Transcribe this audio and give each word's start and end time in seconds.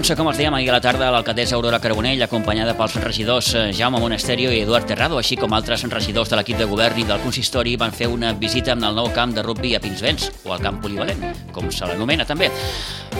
Doncs, 0.00 0.14
com 0.16 0.30
els 0.30 0.38
dèiem 0.40 0.54
ahir 0.56 0.70
a 0.70 0.78
la 0.78 0.80
tarda, 0.80 1.10
l'alcaldessa 1.12 1.58
Aurora 1.58 1.76
Carbonell, 1.76 2.22
acompanyada 2.24 2.72
pels 2.72 2.94
regidors 3.02 3.50
eh, 3.52 3.66
Jaume 3.76 3.98
Monasterio 4.00 4.48
i 4.48 4.62
Eduard 4.62 4.88
Terrado, 4.88 5.18
així 5.20 5.36
com 5.36 5.52
altres 5.52 5.84
regidors 5.92 6.32
de 6.32 6.38
l'equip 6.40 6.56
de 6.56 6.70
govern 6.70 7.02
i 7.02 7.04
del 7.04 7.20
consistori, 7.20 7.76
van 7.76 7.92
fer 7.92 8.08
una 8.08 8.32
visita 8.32 8.72
al 8.72 8.96
nou 8.96 9.12
camp 9.12 9.36
de 9.36 9.44
rugby 9.44 9.74
a 9.76 9.82
Pinsbens, 9.84 10.30
o 10.48 10.56
al 10.56 10.64
camp 10.64 10.80
polivalent, 10.80 11.20
com 11.52 11.68
se 11.68 11.84
l'anomena 11.84 12.24
també. 12.24 12.48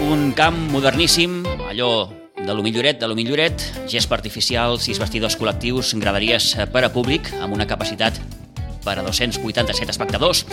Un 0.08 0.30
camp 0.32 0.56
moderníssim, 0.72 1.42
allò 1.68 1.92
de 2.40 2.48
l'Humilloret, 2.48 2.96
de 2.96 3.12
l'Humilloret, 3.12 3.70
gespa 3.84 4.16
artificial, 4.16 4.80
sis 4.80 5.04
vestidors 5.04 5.36
col·lectius, 5.36 5.92
graderies 6.00 6.54
per 6.72 6.88
a 6.88 6.94
públic, 6.96 7.28
amb 7.44 7.60
una 7.60 7.68
capacitat 7.68 8.39
per 8.84 8.98
a 8.98 9.04
287 9.06 9.90
espectadors, 9.92 10.44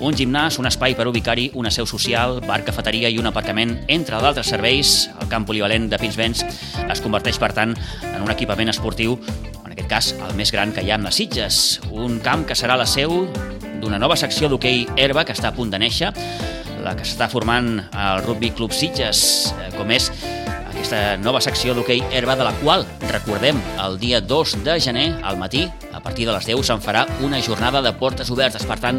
un 0.00 0.16
gimnàs, 0.18 0.58
un 0.60 0.68
espai 0.70 0.96
per 0.98 1.08
ubicar-hi 1.10 1.50
una 1.58 1.72
seu 1.74 1.86
social, 1.86 2.40
bar, 2.46 2.62
cafeteria 2.66 3.10
i 3.10 3.18
un 3.20 3.30
aparcament, 3.30 3.76
entre 3.92 4.20
d'altres 4.22 4.52
serveis. 4.54 5.08
El 5.20 5.30
camp 5.32 5.46
polivalent 5.48 5.88
de 5.90 6.00
Pinsbens 6.00 6.44
es 6.88 7.02
converteix, 7.04 7.40
per 7.42 7.52
tant, 7.56 7.74
en 8.12 8.20
un 8.22 8.30
equipament 8.32 8.72
esportiu, 8.72 9.18
en 9.64 9.72
aquest 9.72 9.88
cas, 9.88 10.12
el 10.28 10.36
més 10.36 10.52
gran 10.52 10.72
que 10.76 10.84
hi 10.84 10.92
ha 10.92 10.98
en 11.00 11.06
les 11.08 11.16
Sitges. 11.16 11.80
Un 11.90 12.20
camp 12.24 12.46
que 12.48 12.56
serà 12.58 12.76
la 12.76 12.88
seu 12.88 13.24
d'una 13.82 13.98
nova 13.98 14.18
secció 14.20 14.50
d'hoquei 14.50 14.84
herba 15.00 15.24
que 15.24 15.34
està 15.34 15.50
a 15.50 15.56
punt 15.56 15.72
de 15.72 15.80
néixer, 15.82 16.12
la 16.82 16.94
que 16.98 17.06
s'està 17.06 17.28
formant 17.30 17.76
al 17.94 18.22
Rugby 18.26 18.52
Club 18.58 18.74
Sitges, 18.74 19.52
eh, 19.62 19.70
com 19.78 19.90
és 19.94 20.10
aquesta 20.82 21.16
nova 21.22 21.38
secció 21.38 21.76
d'hoquei 21.76 22.00
herba 22.10 22.34
de 22.34 22.42
la 22.42 22.52
qual, 22.58 22.82
recordem, 23.06 23.58
el 23.84 24.00
dia 24.02 24.18
2 24.20 24.54
de 24.64 24.74
gener, 24.82 25.04
al 25.22 25.36
matí, 25.38 25.62
a 25.94 26.00
partir 26.02 26.26
de 26.26 26.32
les 26.34 26.48
10, 26.48 26.58
se'n 26.66 26.82
farà 26.82 27.04
una 27.22 27.38
jornada 27.38 27.78
de 27.84 27.92
portes 28.00 28.32
obertes. 28.34 28.64
Per 28.66 28.78
tant, 28.82 28.98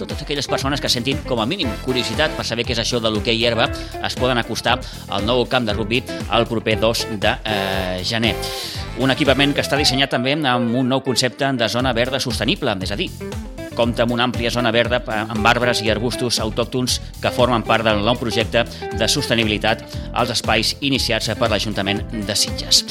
totes 0.00 0.24
aquelles 0.24 0.48
persones 0.50 0.82
que 0.82 0.90
sentin 0.90 1.20
com 1.28 1.38
a 1.38 1.46
mínim 1.46 1.70
curiositat 1.84 2.34
per 2.34 2.46
saber 2.48 2.64
què 2.66 2.74
és 2.74 2.82
això 2.82 2.98
de 2.98 3.12
l'hoquei 3.14 3.44
herba 3.46 3.68
es 3.70 4.16
poden 4.18 4.42
acostar 4.42 4.80
al 5.06 5.28
nou 5.28 5.44
camp 5.46 5.68
de 5.68 5.76
rugby 5.76 6.02
el 6.34 6.48
proper 6.50 6.80
2 6.82 7.06
de 7.22 7.36
eh, 7.44 8.02
gener. 8.02 8.34
Un 8.98 9.14
equipament 9.14 9.54
que 9.54 9.62
està 9.62 9.78
dissenyat 9.78 10.10
també 10.10 10.34
amb 10.34 10.74
un 10.82 10.90
nou 10.90 11.04
concepte 11.06 11.46
de 11.54 11.70
zona 11.70 11.94
verda 11.94 12.18
sostenible, 12.18 12.74
és 12.82 12.90
a 12.90 12.98
dir, 12.98 13.06
compta 13.80 14.04
amb 14.04 14.12
una 14.12 14.26
àmplia 14.28 14.52
zona 14.52 14.72
verda 14.74 15.00
amb 15.22 15.46
arbres 15.48 15.80
i 15.80 15.88
arbustos 15.92 16.40
autòctons 16.44 16.98
que 17.22 17.32
formen 17.32 17.64
part 17.64 17.86
del 17.86 18.02
nou 18.04 18.18
projecte 18.20 18.66
de 19.00 19.08
sostenibilitat 19.08 19.86
als 20.12 20.34
espais 20.36 20.74
iniciats 20.84 21.30
per 21.40 21.48
l'Ajuntament 21.48 22.02
de 22.28 22.36
Sitges. 22.36 22.84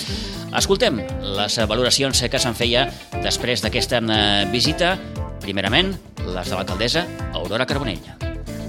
Escoltem 0.58 0.98
les 1.38 1.60
valoracions 1.70 2.24
que 2.26 2.42
se'n 2.42 2.58
feia 2.58 2.88
després 3.22 3.62
d'aquesta 3.62 4.02
eh, 4.02 4.48
visita, 4.50 4.96
primerament 5.44 5.94
les 6.26 6.50
de 6.50 6.56
l'alcaldessa 6.56 7.06
Aurora 7.38 7.70
Carbonell. 7.70 8.02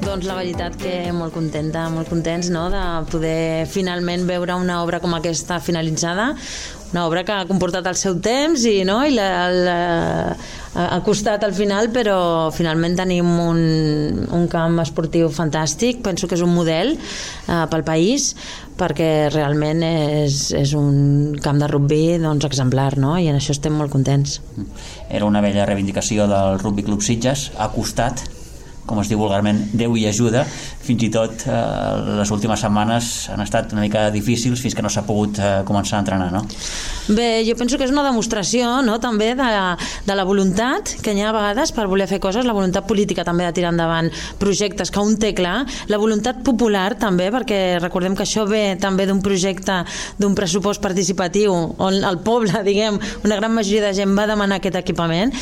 Doncs 0.01 0.25
la 0.25 0.37
veritat 0.37 0.77
que 0.81 0.93
molt 1.13 1.33
contenta, 1.33 1.85
molt 1.93 2.09
contents 2.09 2.49
no? 2.53 2.67
de 2.73 2.83
poder 3.13 3.67
finalment 3.69 4.25
veure 4.29 4.57
una 4.61 4.81
obra 4.85 5.01
com 5.01 5.13
aquesta 5.17 5.61
finalitzada, 5.61 6.35
una 6.93 7.07
obra 7.07 7.23
que 7.25 7.35
ha 7.35 7.47
comportat 7.47 7.87
el 7.87 7.99
seu 7.99 8.17
temps 8.23 8.65
i, 8.67 8.81
no? 8.87 9.01
I 9.07 9.15
la, 9.15 9.29
la, 9.51 9.77
ha 10.75 11.01
costat 11.07 11.45
al 11.47 11.55
final, 11.55 11.91
però 11.95 12.51
finalment 12.55 12.97
tenim 12.99 13.29
un, 13.43 13.61
un 14.35 14.49
camp 14.51 14.81
esportiu 14.83 15.31
fantàstic, 15.35 16.03
penso 16.07 16.29
que 16.29 16.39
és 16.39 16.45
un 16.47 16.53
model 16.55 16.97
eh, 16.97 17.63
pel 17.71 17.87
país, 17.87 18.33
perquè 18.81 19.29
realment 19.35 19.85
és, 19.85 20.51
és 20.57 20.75
un 20.79 21.37
camp 21.43 21.61
de 21.61 21.69
rugby 21.71 22.19
doncs, 22.23 22.49
exemplar, 22.49 22.95
no? 22.99 23.17
i 23.19 23.29
en 23.31 23.39
això 23.39 23.55
estem 23.57 23.77
molt 23.77 23.93
contents. 23.93 24.41
Era 25.11 25.29
una 25.29 25.43
vella 25.45 25.69
reivindicació 25.69 26.27
del 26.31 26.61
Rugby 26.63 26.87
Club 26.87 27.07
Sitges, 27.07 27.51
ha 27.59 27.71
costat 27.75 28.25
com 28.91 28.99
es 29.03 29.11
diu 29.11 29.21
vulgarment, 29.23 29.63
Déu 29.71 29.95
i 29.97 30.07
ajuda. 30.11 30.43
Fins 30.83 31.05
i 31.07 31.11
tot 31.15 31.47
eh, 31.47 31.57
les 32.19 32.31
últimes 32.35 32.59
setmanes 32.61 33.11
han 33.31 33.43
estat 33.45 33.71
una 33.77 33.85
mica 33.85 34.09
difícils 34.11 34.61
fins 34.63 34.75
que 34.75 34.83
no 34.83 34.91
s'ha 34.91 35.05
pogut 35.07 35.39
eh, 35.39 35.51
començar 35.69 36.01
a 36.01 36.03
entrenar, 36.03 36.31
no? 36.35 36.43
Bé, 37.11 37.45
jo 37.47 37.55
penso 37.59 37.79
que 37.79 37.87
és 37.87 37.95
una 37.95 38.03
demostració 38.07 38.81
no? 38.87 38.99
també 39.03 39.33
de, 39.39 39.51
de 40.07 40.17
la 40.17 40.27
voluntat 40.27 40.97
que 41.05 41.15
hi 41.15 41.23
ha 41.23 41.31
a 41.31 41.37
vegades 41.37 41.73
per 41.77 41.87
voler 41.91 42.09
fer 42.11 42.21
coses, 42.23 42.47
la 42.47 42.57
voluntat 42.57 42.87
política 42.89 43.25
també 43.27 43.47
de 43.47 43.55
tirar 43.55 43.73
endavant 43.75 44.11
projectes 44.43 44.91
que 44.91 45.03
un 45.03 45.17
té 45.21 45.33
clar, 45.39 45.63
la 45.91 46.01
voluntat 46.03 46.43
popular 46.47 46.97
també, 46.99 47.31
perquè 47.35 47.79
recordem 47.81 48.17
que 48.19 48.27
això 48.27 48.47
ve 48.51 48.77
també 48.81 49.07
d'un 49.07 49.23
projecte, 49.23 49.81
d'un 50.19 50.35
pressupost 50.39 50.83
participatiu 50.83 51.55
on 51.55 52.01
el 52.03 52.21
poble, 52.27 52.65
diguem, 52.69 52.99
una 53.25 53.39
gran 53.39 53.55
majoria 53.55 53.87
de 53.89 53.95
gent 54.03 54.17
va 54.19 54.27
demanar 54.31 54.59
aquest 54.61 54.81
equipament 54.81 55.35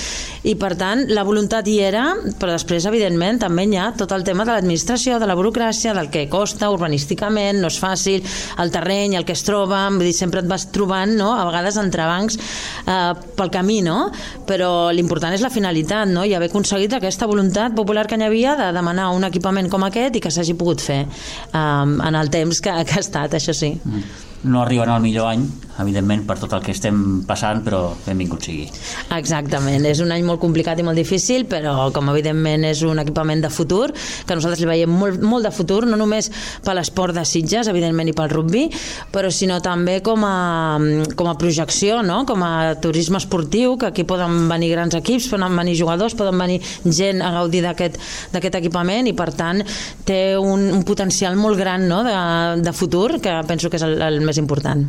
i 0.48 0.54
per 0.58 0.74
tant 0.78 1.06
la 1.12 1.24
voluntat 1.26 1.68
hi 1.68 1.78
era, 1.84 2.04
però 2.38 2.52
després 2.54 2.86
evidentment 2.88 3.37
també 3.40 3.64
hi 3.68 3.78
ha 3.78 3.88
tot 3.96 4.12
el 4.14 4.24
tema 4.26 4.44
de 4.46 4.54
l'administració, 4.54 5.18
de 5.18 5.28
la 5.28 5.36
burocràcia, 5.38 5.94
del 5.96 6.10
que 6.14 6.26
costa 6.30 6.70
urbanísticament, 6.74 7.60
no 7.62 7.70
és 7.72 7.78
fàcil, 7.80 8.26
el 8.62 8.72
terreny, 8.74 9.16
el 9.18 9.26
que 9.28 9.36
es 9.36 9.44
troba, 9.46 9.84
vull 9.94 10.06
dir, 10.08 10.14
sempre 10.16 10.42
et 10.44 10.50
vas 10.50 10.68
trobant, 10.74 11.16
no?, 11.18 11.32
a 11.38 11.46
vegades 11.48 11.80
entrebancs 11.80 12.38
eh, 12.38 13.14
pel 13.38 13.52
camí, 13.54 13.80
no? 13.86 14.10
Però 14.48 14.92
l'important 14.94 15.34
és 15.36 15.44
la 15.44 15.52
finalitat, 15.54 16.10
no?, 16.12 16.26
i 16.26 16.36
haver 16.36 16.50
aconseguit 16.52 16.98
aquesta 16.98 17.28
voluntat 17.30 17.76
popular 17.78 18.06
que 18.08 18.18
hi 18.18 18.28
havia 18.28 18.56
de 18.58 18.70
demanar 18.76 19.10
un 19.16 19.26
equipament 19.28 19.70
com 19.72 19.86
aquest 19.86 20.18
i 20.18 20.24
que 20.24 20.32
s'hagi 20.34 20.56
pogut 20.58 20.84
fer 20.84 21.04
eh, 21.04 21.58
en 21.58 22.22
el 22.22 22.32
temps 22.34 22.62
que, 22.64 22.80
que 22.88 22.98
ha 22.98 23.04
estat, 23.04 23.38
això 23.38 23.56
sí. 23.56 23.74
Mm 23.84 24.27
no 24.44 24.62
arriben 24.62 24.88
al 24.88 25.02
millor 25.02 25.32
any, 25.32 25.46
evidentment, 25.78 26.24
per 26.26 26.36
tot 26.40 26.52
el 26.56 26.62
que 26.64 26.72
estem 26.74 26.98
passant, 27.26 27.60
però 27.66 27.80
benvingut 28.04 28.48
sigui. 28.48 28.66
Exactament, 29.14 29.84
és 29.86 30.00
un 30.02 30.12
any 30.14 30.24
molt 30.26 30.40
complicat 30.42 30.78
i 30.78 30.86
molt 30.86 30.98
difícil, 30.98 31.46
però 31.50 31.88
com 31.94 32.10
evidentment 32.12 32.66
és 32.68 32.82
un 32.86 32.98
equipament 33.02 33.42
de 33.44 33.50
futur, 33.52 33.88
que 33.92 34.36
nosaltres 34.36 34.62
li 34.62 34.68
veiem 34.70 34.90
molt, 34.90 35.22
molt 35.22 35.46
de 35.46 35.52
futur, 35.54 35.84
no 35.86 35.98
només 35.98 36.30
per 36.64 36.74
l'esport 36.78 37.14
de 37.16 37.24
Sitges, 37.28 37.70
evidentment, 37.70 38.10
i 38.10 38.16
pel 38.16 38.30
rugby, 38.32 38.66
però 39.14 39.30
sinó 39.34 39.60
també 39.64 39.98
com 40.06 40.24
a, 40.26 40.78
com 41.18 41.30
a 41.30 41.36
projecció, 41.38 42.02
no? 42.06 42.24
com 42.28 42.42
a 42.46 42.74
turisme 42.82 43.20
esportiu, 43.22 43.76
que 43.78 43.92
aquí 43.92 44.06
poden 44.08 44.48
venir 44.50 44.72
grans 44.74 44.98
equips, 44.98 45.30
poden 45.30 45.54
venir 45.58 45.76
jugadors, 45.78 46.16
poden 46.18 46.38
venir 46.38 46.58
gent 46.84 47.22
a 47.22 47.32
gaudir 47.38 47.62
d'aquest 47.66 48.58
equipament 48.58 49.06
i 49.10 49.14
per 49.16 49.30
tant 49.36 49.62
té 50.08 50.36
un, 50.38 50.68
un 50.74 50.84
potencial 50.86 51.38
molt 51.38 51.58
gran 51.58 51.86
no? 51.90 52.02
de, 52.06 52.18
de 52.64 52.74
futur, 52.74 53.20
que 53.22 53.34
penso 53.46 53.70
que 53.70 53.78
és 53.78 53.86
el, 53.86 53.98
el 54.02 54.20
més 54.28 54.40
important. 54.40 54.84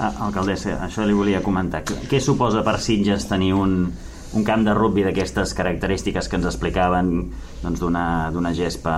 Ah, 0.00 0.14
alcaldessa, 0.26 0.78
això 0.86 1.04
li 1.04 1.16
volia 1.16 1.42
comentar. 1.44 1.82
Què 1.84 2.22
suposa 2.24 2.64
per 2.64 2.78
Sitges 2.80 3.28
tenir 3.28 3.52
un, 3.52 3.84
un 4.32 4.46
camp 4.48 4.64
de 4.64 4.74
rugby 4.76 5.04
d'aquestes 5.04 5.52
característiques 5.58 6.28
que 6.28 6.40
ens 6.40 6.48
explicaven 6.48 7.12
doncs, 7.60 7.82
d'una 7.84 8.54
gespa 8.56 8.96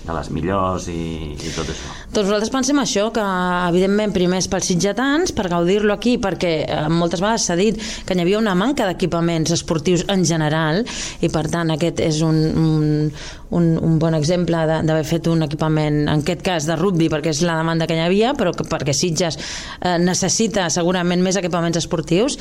de 0.00 0.14
les 0.16 0.30
millors 0.32 0.86
i, 0.88 1.00
i 1.36 1.52
tot 1.54 1.68
això. 1.68 1.90
Doncs 2.10 2.26
nosaltres 2.26 2.52
pensem 2.52 2.80
això, 2.82 3.08
que 3.14 3.24
evidentment 3.68 4.14
primer 4.14 4.40
és 4.40 4.48
pels 4.50 4.70
sitgetans, 4.72 5.34
per 5.36 5.48
gaudir-lo 5.52 5.94
aquí, 5.94 6.16
perquè 6.22 6.52
eh, 6.64 6.86
moltes 6.92 7.22
vegades 7.22 7.46
s'ha 7.46 7.58
dit 7.58 7.78
que 8.06 8.16
hi 8.16 8.24
havia 8.24 8.40
una 8.40 8.56
manca 8.58 8.88
d'equipaments 8.88 9.52
esportius 9.54 10.06
en 10.10 10.24
general 10.26 10.82
i 11.20 11.30
per 11.32 11.46
tant 11.52 11.70
aquest 11.74 12.00
és 12.02 12.22
un, 12.26 12.40
un, 13.50 13.66
un, 13.76 13.98
bon 14.00 14.16
exemple 14.16 14.64
d'haver 14.68 15.04
fet 15.06 15.28
un 15.30 15.44
equipament, 15.46 16.00
en 16.06 16.24
aquest 16.24 16.42
cas 16.46 16.66
de 16.68 16.76
rugby, 16.78 17.10
perquè 17.12 17.34
és 17.34 17.42
la 17.46 17.58
demanda 17.60 17.86
que 17.86 17.98
hi 17.98 18.02
havia, 18.04 18.32
però 18.38 18.54
que, 18.56 18.64
perquè 18.68 18.94
Sitges 18.96 19.36
eh, 19.36 19.98
necessita 20.00 20.68
segurament 20.72 21.22
més 21.22 21.38
equipaments 21.40 21.78
esportius 21.80 22.38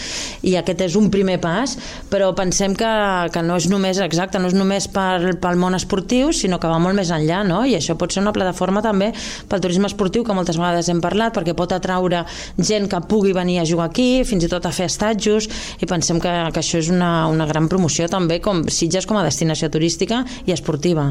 i 0.48 0.56
aquest 0.60 0.86
és 0.88 0.98
un 1.00 1.10
primer 1.14 1.40
pas, 1.44 1.76
però 2.10 2.32
pensem 2.38 2.76
que, 2.78 2.94
que 3.34 3.44
no 3.46 3.60
és 3.60 3.70
només 3.72 4.00
exacte, 4.06 4.40
no 4.40 4.50
és 4.50 4.58
només 4.58 4.88
pel 4.90 5.60
món 5.60 5.78
esportiu, 5.78 6.34
sinó 6.34 6.62
que 6.62 6.72
va 6.72 6.80
molt 6.82 6.98
més 6.98 7.12
enllà, 7.14 7.44
no? 7.50 7.64
i 7.66 7.76
això 7.78 7.98
pot 8.00 8.14
ser 8.14 8.24
una 8.24 8.34
plataforma 8.36 8.84
també 8.86 9.12
pel 9.50 9.64
turisme 9.64 9.90
esportiu 9.90 10.24
que 10.26 10.36
moltes 10.38 10.60
vegades 10.62 10.90
hem 10.92 11.02
parlat 11.04 11.36
perquè 11.36 11.56
pot 11.58 11.74
atraure 11.76 12.24
gent 12.58 12.88
que 12.92 13.02
pugui 13.10 13.34
venir 13.36 13.60
a 13.60 13.68
jugar 13.68 13.90
aquí, 13.90 14.24
fins 14.28 14.46
i 14.46 14.52
tot 14.52 14.70
a 14.70 14.74
fer 14.76 14.90
estatjos 14.90 15.50
i 15.82 15.90
pensem 15.90 16.22
que, 16.22 16.36
que 16.54 16.64
això 16.64 16.80
és 16.80 16.92
una, 16.94 17.28
una 17.32 17.50
gran 17.50 17.68
promoció 17.72 18.08
també 18.12 18.40
com 18.44 18.64
Sitges 18.70 19.10
com 19.10 19.18
a 19.20 19.26
destinació 19.26 19.72
turística 19.74 20.24
i 20.46 20.54
esportiva. 20.56 21.10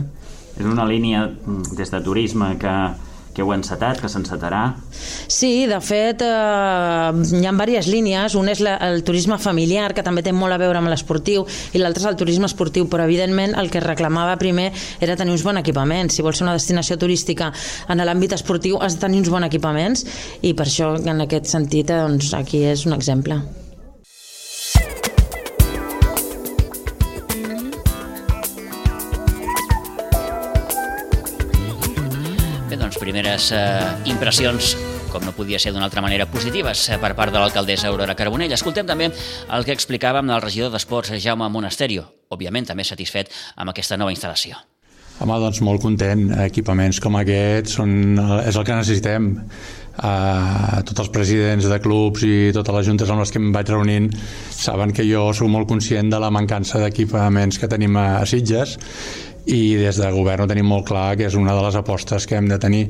És 0.58 0.66
una 0.66 0.86
línia 0.88 1.26
mm, 1.28 1.76
des 1.78 1.90
de 1.92 2.00
turisme 2.02 2.54
que 2.58 2.74
que 3.38 3.44
heu 3.46 3.52
encetat, 3.54 4.00
que 4.02 4.10
s'encetarà? 4.10 4.62
Sí, 5.30 5.68
de 5.70 5.78
fet, 5.84 6.24
eh, 6.26 7.36
hi 7.38 7.46
ha 7.46 7.52
diverses 7.54 7.86
línies. 7.92 8.34
Un 8.38 8.50
és 8.50 8.62
la, 8.64 8.74
el 8.88 9.04
turisme 9.06 9.38
familiar, 9.38 9.92
que 9.94 10.02
també 10.02 10.24
té 10.26 10.32
molt 10.34 10.56
a 10.56 10.58
veure 10.58 10.80
amb 10.80 10.90
l'esportiu, 10.90 11.46
i 11.72 11.78
l'altre 11.78 12.02
és 12.02 12.08
el 12.10 12.18
turisme 12.18 12.50
esportiu, 12.50 12.88
però 12.90 13.06
evidentment 13.06 13.54
el 13.60 13.70
que 13.70 13.84
reclamava 13.84 14.34
primer 14.42 14.72
era 14.98 15.16
tenir 15.16 15.36
uns 15.36 15.46
bons 15.46 15.62
equipaments. 15.62 16.18
Si 16.18 16.26
vols 16.26 16.40
ser 16.40 16.48
una 16.48 16.56
destinació 16.58 16.98
turística 16.98 17.52
en 17.88 18.02
l'àmbit 18.02 18.34
esportiu, 18.34 18.82
has 18.82 18.98
de 18.98 19.06
tenir 19.06 19.22
uns 19.22 19.30
bons 19.30 19.46
equipaments, 19.46 20.04
i 20.42 20.54
per 20.58 20.66
això, 20.66 20.96
en 20.98 21.22
aquest 21.28 21.46
sentit, 21.46 21.94
doncs, 21.94 22.34
aquí 22.34 22.64
és 22.66 22.86
un 22.90 22.98
exemple. 22.98 23.38
Primeres 33.08 33.48
eh, 33.56 33.80
impressions 34.04 34.74
com 35.08 35.24
no 35.24 35.32
podia 35.32 35.56
ser 35.56 35.72
d'una 35.72 35.86
altra 35.88 36.02
manera, 36.04 36.26
positives 36.28 36.90
eh, 36.92 36.98
per 37.00 37.14
part 37.16 37.32
de 37.32 37.40
l'alcaldessa 37.40 37.88
Aurora 37.88 38.12
Carbonell. 38.18 38.52
Escoltem 38.52 38.84
també 38.84 39.08
el 39.08 39.64
que 39.64 39.72
explicàvem 39.72 40.28
del 40.28 40.42
regidor 40.44 40.74
d'Esports, 40.74 41.14
Jaume 41.24 41.48
Monasterio, 41.48 42.04
òbviament 42.28 42.68
també 42.68 42.84
satisfet 42.84 43.32
amb 43.56 43.72
aquesta 43.72 43.96
nova 43.96 44.12
instal·lació. 44.12 44.60
Home, 45.18 45.38
doncs 45.40 45.62
molt 45.64 45.82
content. 45.82 46.28
Equipaments 46.44 47.00
com 47.02 47.16
aquests 47.18 47.78
són, 47.80 47.92
és 48.44 48.54
el 48.54 48.66
que 48.68 48.76
necessitem. 48.76 49.32
Uh, 49.98 50.78
tots 50.86 51.02
els 51.02 51.08
presidents 51.10 51.64
de 51.66 51.78
clubs 51.82 52.22
i 52.22 52.52
totes 52.54 52.76
les 52.76 52.86
juntes 52.86 53.08
amb 53.10 53.18
les 53.18 53.32
que 53.34 53.40
em 53.42 53.48
vaig 53.50 53.72
reunint 53.72 54.04
saben 54.54 54.92
que 54.94 55.02
jo 55.08 55.24
sóc 55.34 55.50
molt 55.50 55.66
conscient 55.66 56.12
de 56.12 56.20
la 56.22 56.28
mancança 56.30 56.78
d'equipaments 56.78 57.58
que 57.58 57.66
tenim 57.72 57.98
a 57.98 58.22
Sitges 58.22 58.76
i 59.48 59.78
des 59.80 59.96
de 59.96 60.08
govern 60.12 60.44
ho 60.44 60.48
tenim 60.50 60.66
molt 60.68 60.84
clar 60.90 61.14
que 61.16 61.24
és 61.28 61.36
una 61.38 61.54
de 61.56 61.62
les 61.64 61.76
apostes 61.78 62.26
que 62.28 62.36
hem 62.36 62.48
de 62.50 62.58
tenir. 62.60 62.82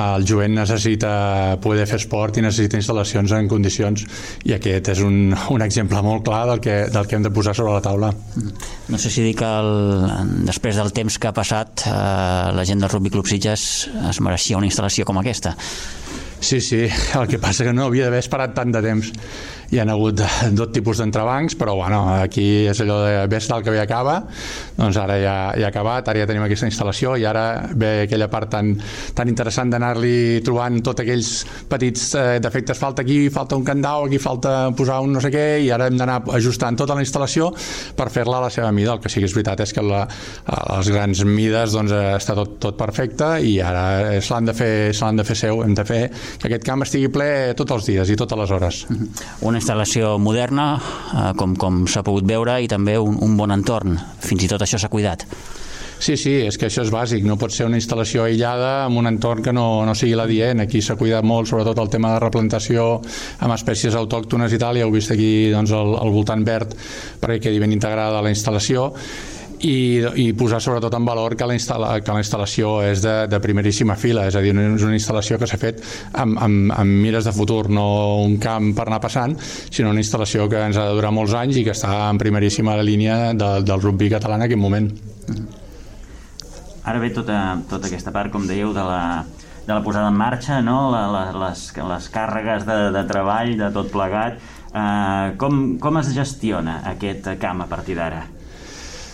El 0.00 0.24
jovent 0.24 0.54
necessita 0.56 1.58
poder 1.60 1.84
fer 1.90 1.98
esport 2.00 2.38
i 2.38 2.44
necessita 2.44 2.78
instal·lacions 2.80 3.34
en 3.36 3.50
condicions. 3.50 4.06
I 4.48 4.54
aquest 4.56 4.92
és 4.94 5.02
un, 5.04 5.34
un 5.52 5.64
exemple 5.66 6.00
molt 6.06 6.24
clar 6.24 6.46
del 6.52 6.64
que, 6.64 6.78
del 6.94 7.08
que 7.10 7.18
hem 7.18 7.26
de 7.26 7.34
posar 7.34 7.54
sobre 7.58 7.76
la 7.76 7.84
taula. 7.84 8.12
No 8.88 8.98
sé 9.02 9.12
si 9.12 9.26
dir 9.26 9.34
que 9.36 9.50
el, 9.60 9.72
després 10.48 10.80
del 10.80 10.94
temps 10.96 11.20
que 11.20 11.28
ha 11.28 11.36
passat 11.36 11.84
eh, 11.84 11.94
la 12.56 12.64
gent 12.64 12.80
del 12.80 12.92
Rugby 12.92 13.12
Club 13.12 13.28
Sitges 13.28 13.66
es 14.10 14.24
mereixia 14.24 14.60
una 14.60 14.70
instal·lació 14.70 15.04
com 15.08 15.20
aquesta. 15.20 15.56
Sí, 16.40 16.62
sí, 16.64 16.86
el 17.20 17.28
que 17.28 17.38
passa 17.38 17.66
que 17.66 17.72
no 17.76 17.90
havia 17.90 18.06
d'haver 18.06 18.22
esperat 18.24 18.54
tant 18.56 18.72
de 18.72 18.80
temps 18.80 19.12
hi 19.70 19.78
ha 19.78 19.84
hagut 19.86 20.18
tot 20.58 20.72
tipus 20.74 20.98
d'entrebancs, 20.98 21.54
però 21.58 21.76
bueno, 21.78 22.02
aquí 22.18 22.66
és 22.70 22.80
allò 22.82 22.96
de 23.04 23.26
ves 23.30 23.46
tal 23.46 23.62
que 23.62 23.70
bé 23.70 23.78
acaba, 23.82 24.16
doncs 24.76 24.98
ara 24.98 25.18
ja, 25.20 25.34
ja 25.54 25.68
ha 25.68 25.70
acabat, 25.70 26.08
ara 26.10 26.24
ja 26.24 26.26
tenim 26.26 26.42
aquesta 26.42 26.66
instal·lació 26.66 27.14
i 27.20 27.26
ara 27.28 27.44
ve 27.78 27.90
aquella 28.06 28.26
part 28.32 28.50
tan, 28.50 28.72
tan 29.14 29.30
interessant 29.30 29.70
d'anar-li 29.70 30.40
trobant 30.46 30.80
tots 30.82 31.04
aquells 31.04 31.30
petits 31.70 32.08
eh, 32.18 32.40
defectes, 32.42 32.80
falta 32.82 33.04
aquí, 33.06 33.28
falta 33.30 33.58
un 33.58 33.66
candau, 33.66 34.08
aquí 34.08 34.18
falta 34.18 34.72
posar 34.76 35.00
un 35.06 35.14
no 35.14 35.22
sé 35.22 35.30
què, 35.30 35.46
i 35.62 35.70
ara 35.70 35.86
hem 35.86 36.00
d'anar 36.00 36.18
ajustant 36.34 36.78
tota 36.80 36.98
la 36.98 37.04
instal·lació 37.06 37.52
per 37.96 38.08
fer-la 38.10 38.40
a 38.40 38.44
la 38.48 38.50
seva 38.50 38.72
mida. 38.74 38.96
El 38.96 39.04
que 39.04 39.12
sí 39.12 39.22
que 39.22 39.30
és 39.30 39.36
veritat 39.36 39.62
és 39.62 39.74
que 39.76 39.84
la, 39.86 40.02
les 40.48 40.90
grans 40.90 41.22
mides 41.28 41.76
doncs, 41.78 41.94
eh, 41.94 42.16
està 42.18 42.34
tot, 42.38 42.58
tot 42.62 42.78
perfecte 42.80 43.36
i 43.46 43.58
ara 43.62 44.18
se 44.18 44.34
l'han 44.34 44.50
de, 44.50 44.56
fer, 44.56 44.72
se 44.96 45.14
de 45.14 45.28
fer 45.30 45.38
seu, 45.38 45.62
hem 45.62 45.78
de 45.78 45.86
fer 45.86 46.02
que 46.10 46.50
aquest 46.50 46.66
camp 46.66 46.82
estigui 46.82 47.12
ple 47.14 47.30
tots 47.58 47.78
els 47.78 47.90
dies 47.92 48.10
i 48.10 48.18
totes 48.18 48.42
les 48.42 48.58
hores. 48.58 48.82
Una 49.46 49.59
instal·lació 49.60 50.16
moderna, 50.18 50.72
eh, 51.14 51.30
com, 51.38 51.54
com 51.60 51.84
s'ha 51.86 52.04
pogut 52.06 52.26
veure, 52.26 52.58
i 52.64 52.68
també 52.68 52.98
un, 52.98 53.20
un 53.22 53.36
bon 53.38 53.52
entorn. 53.54 53.98
Fins 54.24 54.48
i 54.48 54.50
tot 54.50 54.64
això 54.64 54.80
s'ha 54.80 54.92
cuidat. 54.92 55.28
Sí, 56.00 56.14
sí, 56.16 56.32
és 56.48 56.56
que 56.56 56.70
això 56.70 56.80
és 56.80 56.88
bàsic, 56.88 57.26
no 57.28 57.36
pot 57.36 57.52
ser 57.52 57.66
una 57.68 57.76
instal·lació 57.76 58.22
aïllada 58.24 58.86
en 58.86 58.94
un 58.96 59.08
entorn 59.10 59.42
que 59.44 59.52
no, 59.52 59.84
no 59.84 59.92
sigui 59.92 60.14
l'adient. 60.16 60.62
Aquí 60.64 60.80
s'ha 60.80 60.96
cuidat 60.96 61.26
molt, 61.28 61.50
sobretot 61.50 61.76
el 61.82 61.90
tema 61.92 62.14
de 62.14 62.22
replantació 62.24 62.86
amb 63.44 63.52
espècies 63.52 63.98
autòctones 64.00 64.54
i 64.56 64.60
tal, 64.62 64.80
ja 64.80 64.86
heu 64.88 64.94
vist 64.94 65.12
aquí 65.12 65.50
doncs, 65.52 65.74
el, 65.76 65.92
el 66.00 66.14
voltant 66.14 66.46
verd 66.46 66.72
perquè 67.20 67.36
quedi 67.44 67.60
ben 67.60 67.76
integrada 67.76 68.24
la 68.24 68.32
instal·lació 68.32 68.88
i, 69.66 70.00
i 70.22 70.26
posar 70.36 70.60
sobretot 70.62 70.94
en 70.96 71.04
valor 71.04 71.34
que 71.36 71.46
la, 71.48 71.54
instal·la, 71.56 71.92
que 72.04 72.14
la 72.14 72.22
instal·lació 72.22 72.72
és 72.86 73.02
de, 73.04 73.14
de 73.30 73.40
primeríssima 73.42 73.96
fila, 74.00 74.26
és 74.30 74.36
a 74.38 74.42
dir, 74.44 74.54
és 74.56 74.86
una 74.86 74.96
instal·lació 74.96 75.36
que 75.40 75.48
s'ha 75.50 75.60
fet 75.60 75.82
amb, 76.12 76.38
amb, 76.40 76.72
amb 76.76 77.00
mires 77.04 77.28
de 77.28 77.34
futur, 77.36 77.66
no 77.68 77.86
un 78.24 78.38
camp 78.42 78.72
per 78.76 78.86
anar 78.88 79.00
passant, 79.04 79.36
sinó 79.42 79.92
una 79.92 80.00
instal·lació 80.00 80.48
que 80.50 80.62
ens 80.70 80.80
ha 80.80 80.88
de 80.88 80.96
durar 80.96 81.12
molts 81.14 81.36
anys 81.36 81.60
i 81.60 81.66
que 81.66 81.74
està 81.76 81.92
en 82.08 82.20
primeríssima 82.20 82.78
línia 82.80 83.34
de, 83.34 83.50
del 83.66 83.84
rugby 83.84 84.10
català 84.12 84.40
en 84.40 84.46
aquest 84.48 84.62
moment. 84.62 84.88
Ara 86.90 86.98
ve 87.02 87.12
tota, 87.12 87.60
tota 87.68 87.90
aquesta 87.90 88.14
part, 88.14 88.32
com 88.32 88.48
dèieu, 88.48 88.72
de 88.72 88.82
la, 88.86 89.26
de 89.66 89.74
la 89.74 89.82
posada 89.84 90.08
en 90.08 90.16
marxa, 90.16 90.62
no? 90.64 90.88
la, 90.94 91.04
la, 91.12 91.24
les, 91.44 91.68
les 91.76 92.10
càrregues 92.14 92.64
de, 92.66 92.80
de 92.96 93.06
treball, 93.06 93.54
de 93.60 93.68
tot 93.76 93.92
plegat. 93.92 94.40
Uh, 94.70 95.34
com, 95.36 95.62
com 95.82 95.98
es 95.98 96.12
gestiona 96.14 96.80
aquest 96.86 97.26
camp 97.42 97.66
a 97.66 97.68
partir 97.68 97.98
d'ara? 97.98 98.22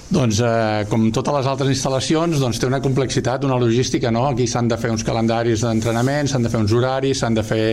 Doncs, 0.06 0.38
eh, 0.38 0.84
com 0.86 1.08
totes 1.10 1.34
les 1.34 1.46
altres 1.50 1.70
instal·lacions, 1.72 2.38
doncs, 2.38 2.60
té 2.62 2.68
una 2.68 2.78
complexitat, 2.78 3.42
una 3.42 3.56
logística, 3.58 4.12
no? 4.14 4.28
Aquí 4.28 4.44
s'han 4.46 4.68
de 4.70 4.76
fer 4.78 4.92
uns 4.94 5.02
calendaris 5.02 5.64
d'entrenament, 5.66 6.28
s'han 6.30 6.46
de 6.46 6.52
fer 6.52 6.60
uns 6.62 6.70
horaris, 6.72 7.18
s'han 7.18 7.34
de 7.34 7.42
fer 7.42 7.64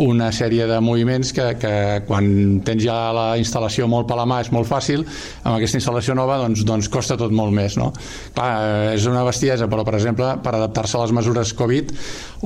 una 0.00 0.30
sèrie 0.32 0.64
de 0.66 0.78
moviments 0.80 1.34
que, 1.36 1.50
que 1.60 1.74
quan 2.08 2.62
tens 2.64 2.82
ja 2.86 2.96
la 3.12 3.26
instal·lació 3.36 3.84
molt 3.86 4.08
per 4.08 4.16
la 4.16 4.24
mà 4.24 4.40
és 4.40 4.50
molt 4.50 4.66
fàcil, 4.66 5.04
amb 5.44 5.58
aquesta 5.58 5.76
instal·lació 5.76 6.16
nova 6.16 6.38
doncs, 6.40 6.64
doncs 6.64 6.88
costa 6.88 7.18
tot 7.20 7.36
molt 7.36 7.52
més, 7.52 7.76
no? 7.76 7.90
Clar, 8.32 8.48
eh, 8.64 8.94
és 8.94 9.04
una 9.10 9.26
bestiesa, 9.28 9.68
però, 9.68 9.84
per 9.84 9.98
exemple, 10.00 10.30
per 10.40 10.56
adaptar-se 10.56 10.96
a 10.96 11.04
les 11.04 11.12
mesures 11.12 11.52
Covid, 11.52 11.92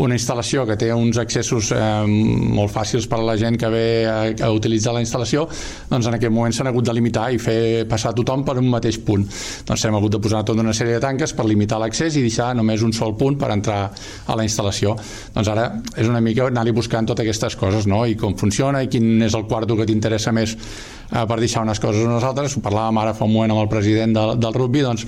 una 0.03 0.19
instal·lació 0.19 0.67
que 0.67 0.79
té 0.83 0.91
uns 0.93 1.19
accessos 1.23 1.71
eh, 1.79 1.87
molt 2.59 2.75
fàcils 2.75 3.07
per 3.07 3.23
a 3.23 3.31
la 3.31 3.39
gent 3.39 3.55
que 3.59 3.71
ve 3.71 3.87
a, 4.03 4.19
a 4.35 4.51
utilitzar 4.51 4.99
la 4.99 5.07
instal·lació, 5.07 5.47
doncs 5.95 6.11
en 6.11 6.19
aquest 6.19 6.35
moment 6.35 6.59
s'han 6.59 6.73
hagut 6.73 6.91
de 6.91 6.99
limitar 6.99 7.31
i 7.31 7.39
fer 7.39 7.87
passar 7.87 8.17
tothom 8.19 8.43
per 8.43 8.59
un 8.59 8.67
mateix 8.75 8.99
punt 9.07 9.28
doncs 9.69 9.85
hem 9.85 9.99
hagut 9.99 10.17
de 10.17 10.21
posar 10.23 10.45
tota 10.49 10.65
una 10.65 10.75
sèrie 10.77 10.99
de 10.99 11.03
tanques 11.05 11.35
per 11.37 11.47
limitar 11.49 11.81
l'accés 11.83 12.17
i 12.17 12.25
deixar 12.25 12.51
només 12.59 12.83
un 12.83 12.93
sol 12.97 13.17
punt 13.19 13.39
per 13.41 13.53
entrar 13.55 13.81
a 13.89 14.37
la 14.39 14.47
instal·lació. 14.47 14.97
Doncs 15.35 15.53
ara 15.55 15.71
és 15.97 16.09
una 16.09 16.23
mica 16.25 16.49
anar-li 16.49 16.75
buscant 16.77 17.09
totes 17.09 17.27
aquestes 17.27 17.59
coses, 17.61 17.87
no? 17.91 18.05
i 18.07 18.17
com 18.19 18.37
funciona, 18.39 18.83
i 18.83 18.93
quin 18.93 19.23
és 19.27 19.37
el 19.39 19.47
quarto 19.51 19.77
que 19.77 19.87
t'interessa 19.89 20.33
més 20.33 20.57
eh, 21.13 21.25
per 21.27 21.39
deixar 21.41 21.65
unes 21.67 21.81
coses 21.81 22.05
a 22.05 22.11
nosaltres. 22.11 22.57
Ho 22.57 22.63
parlàvem 22.65 23.01
ara 23.03 23.15
fa 23.17 23.27
un 23.27 23.33
moment 23.35 23.55
amb 23.55 23.63
el 23.65 23.71
president 23.73 24.15
del, 24.17 24.35
del 24.41 24.57
rugby, 24.57 24.83
doncs 24.85 25.07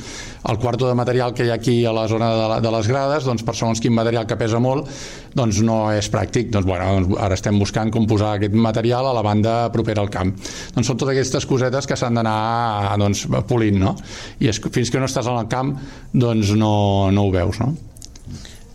el 0.51 0.59
quarto 0.63 0.89
de 0.89 0.95
material 0.97 1.35
que 1.37 1.47
hi 1.47 1.51
ha 1.53 1.59
aquí 1.61 1.77
a 1.85 1.93
la 1.97 2.07
zona 2.09 2.31
de, 2.35 2.47
la, 2.55 2.61
de 2.65 2.73
les 2.77 2.89
grades, 2.89 3.27
doncs 3.29 3.45
per 3.47 3.55
segons 3.59 3.83
quin 3.83 3.95
material 3.97 4.27
que 4.29 4.39
pesa 4.41 4.61
molt, 4.63 4.89
doncs 5.37 5.61
no 5.67 5.83
és 5.93 6.11
pràctic. 6.13 6.51
Doncs, 6.55 6.69
bueno, 6.69 6.89
doncs 6.97 7.21
ara 7.21 7.37
estem 7.39 7.59
buscant 7.61 7.93
com 7.93 8.09
posar 8.11 8.37
aquest 8.39 8.57
material 8.57 9.11
a 9.11 9.15
la 9.17 9.25
banda 9.27 9.59
propera 9.75 10.05
al 10.05 10.11
camp. 10.13 10.33
Doncs 10.75 10.89
són 10.89 10.97
totes 10.97 11.15
aquestes 11.15 11.47
cosetes 11.49 11.89
que 11.89 11.99
s'han 11.99 12.17
d'anar 12.19 12.97
doncs, 13.01 13.27
polint, 13.49 13.79
no? 13.83 13.95
I 14.41 14.51
és, 14.53 14.63
fins 14.73 14.91
que 14.91 15.03
no 15.03 15.11
estàs 15.11 15.29
al 15.31 15.47
camp, 15.53 15.77
doncs 16.13 16.55
no, 16.57 16.75
no 17.13 17.29
ho 17.29 17.35
veus, 17.35 17.61
no? 17.61 17.75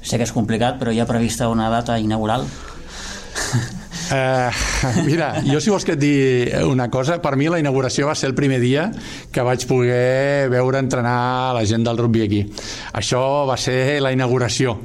Sé 0.06 0.19
que 0.22 0.25
és 0.27 0.33
complicat, 0.33 0.77
però 0.77 0.94
hi 0.94 1.01
ha 1.01 1.10
prevista 1.10 1.50
una 1.50 1.72
data 1.74 1.98
inaugural? 1.98 2.45
Uh, 4.06 4.52
mira, 5.10 5.31
jo 5.46 5.60
si 5.63 5.74
vols 5.74 5.86
que 5.88 5.96
et 5.96 6.02
digui 6.02 6.63
una 6.69 6.90
cosa, 6.94 7.18
per 7.24 7.36
mi 7.40 7.50
la 7.50 7.60
inauguració 7.62 8.10
va 8.10 8.16
ser 8.16 8.30
el 8.31 8.38
primer 8.38 8.60
dia 8.62 8.90
que 9.34 9.46
vaig 9.46 9.66
poder 9.69 10.50
veure 10.54 10.81
entrenar 10.84 11.54
la 11.57 11.66
gent 11.66 11.86
del 11.88 11.98
rugby 12.02 12.25
aquí. 12.25 12.42
Això 12.94 13.22
va 13.50 13.57
ser 13.57 14.02
la 14.04 14.13
inauguració 14.13 14.80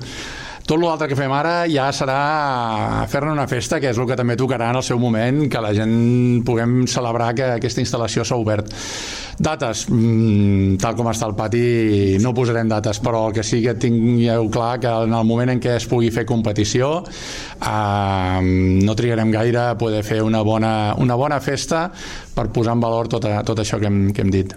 tot 0.70 0.78
l'altre 0.78 1.08
que 1.10 1.16
fem 1.18 1.32
ara 1.34 1.64
ja 1.66 1.88
serà 1.90 3.02
fer-ne 3.10 3.32
una 3.32 3.48
festa, 3.50 3.80
que 3.82 3.88
és 3.90 3.98
el 3.98 4.06
que 4.06 4.14
també 4.14 4.36
tocarà 4.38 4.68
en 4.70 4.78
el 4.78 4.84
seu 4.86 5.00
moment, 5.02 5.40
que 5.50 5.62
la 5.64 5.72
gent 5.74 6.44
puguem 6.46 6.84
celebrar 6.86 7.32
que 7.34 7.48
aquesta 7.56 7.82
instal·lació 7.82 8.22
s'ha 8.22 8.38
obert. 8.38 8.70
Dates, 9.40 9.86
mmm, 9.88 10.76
tal 10.82 10.96
com 10.98 11.08
està 11.08 11.24
el 11.30 11.32
pati, 11.38 11.60
no 12.20 12.34
posarem 12.36 12.68
dates, 12.68 13.00
però 13.00 13.22
el 13.30 13.36
que 13.38 13.44
sí 13.46 13.62
que 13.64 13.72
tingueu 13.80 14.50
clar 14.52 14.74
que 14.82 14.92
en 15.06 15.14
el 15.16 15.24
moment 15.24 15.54
en 15.54 15.62
què 15.64 15.78
es 15.78 15.88
pugui 15.88 16.10
fer 16.12 16.26
competició 16.28 16.90
eh, 17.00 18.40
no 18.84 18.96
trigarem 18.98 19.32
gaire 19.32 19.62
a 19.62 19.78
poder 19.80 20.02
fer 20.04 20.20
una 20.20 20.44
bona, 20.44 20.74
una 21.00 21.16
bona 21.16 21.40
festa 21.40 21.86
per 22.34 22.50
posar 22.52 22.76
en 22.76 22.84
valor 22.84 23.08
tot, 23.08 23.24
a, 23.24 23.40
tot 23.40 23.64
això 23.64 23.80
que 23.80 23.88
hem, 23.88 24.10
que 24.12 24.26
hem 24.26 24.34
dit. 24.34 24.52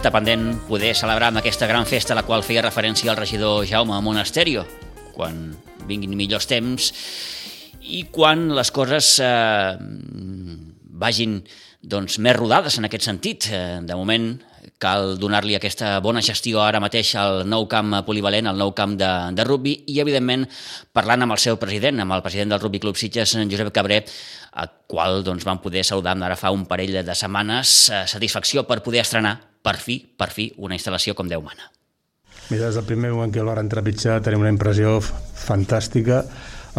Resta 0.00 0.16
pendent 0.16 0.54
poder 0.64 0.94
celebrar 0.96 1.26
amb 1.28 1.42
aquesta 1.42 1.66
gran 1.68 1.84
festa 1.84 2.14
a 2.14 2.16
la 2.16 2.22
qual 2.24 2.40
feia 2.40 2.62
referència 2.64 3.10
el 3.12 3.18
regidor 3.18 3.66
Jaume 3.68 3.98
Monasterio, 4.00 4.62
quan 5.12 5.50
vinguin 5.84 6.14
millors 6.16 6.46
temps 6.48 6.86
i 7.84 8.06
quan 8.08 8.46
les 8.56 8.70
coses 8.72 9.10
eh, 9.20 9.74
vagin 11.04 11.42
doncs, 11.84 12.16
més 12.16 12.32
rodades 12.38 12.78
en 12.80 12.88
aquest 12.88 13.10
sentit. 13.10 13.50
Eh, 13.52 13.82
de 13.84 13.98
moment 13.98 14.30
cal 14.80 15.18
donar-li 15.20 15.58
aquesta 15.58 15.92
bona 16.00 16.24
gestió 16.24 16.64
ara 16.64 16.80
mateix 16.80 17.12
al 17.20 17.44
nou 17.44 17.68
camp 17.68 17.98
polivalent, 18.08 18.48
al 18.48 18.56
nou 18.56 18.72
camp 18.72 18.96
de, 18.96 19.10
de 19.36 19.44
rugby 19.44 19.82
i, 19.84 19.98
evidentment, 20.00 20.48
parlant 20.96 21.28
amb 21.28 21.36
el 21.36 21.44
seu 21.44 21.60
president, 21.60 22.00
amb 22.00 22.16
el 22.16 22.24
president 22.24 22.56
del 22.56 22.64
Rugby 22.64 22.80
Club 22.80 22.96
Sitges, 22.96 23.36
Josep 23.52 23.68
Cabré, 23.68 24.00
el 24.64 24.74
qual 24.88 25.20
doncs, 25.28 25.44
van 25.44 25.60
poder 25.60 25.84
saludar 25.84 26.16
ara 26.16 26.40
fa 26.40 26.56
un 26.56 26.64
parell 26.64 27.02
de 27.04 27.20
setmanes. 27.26 27.76
Eh, 27.92 28.02
satisfacció 28.08 28.64
per 28.64 28.80
poder 28.80 29.04
estrenar 29.04 29.49
per 29.62 29.76
fi, 29.78 30.00
per 30.16 30.30
fi, 30.34 30.50
una 30.58 30.76
instal·lació 30.78 31.14
com 31.14 31.28
Déu 31.28 31.42
mana. 31.44 31.70
Mira, 32.50 32.66
des 32.66 32.74
del 32.74 32.86
primer 32.86 33.12
moment 33.12 33.32
que 33.32 33.42
el 33.42 33.46
van 33.46 33.60
entrepitjar 33.62 34.20
tenim 34.26 34.42
una 34.42 34.50
impressió 34.50 34.98
fantàstica, 35.00 36.24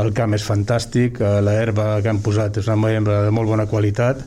el 0.02 0.12
camp 0.16 0.36
és 0.36 0.44
fantàstic, 0.48 1.22
eh, 1.22 1.40
la 1.44 1.56
herba 1.60 2.02
que 2.02 2.12
han 2.12 2.22
posat 2.24 2.58
és 2.60 2.68
una 2.68 2.92
herba 2.92 3.24
de 3.26 3.32
molt 3.32 3.48
bona 3.48 3.68
qualitat, 3.72 4.24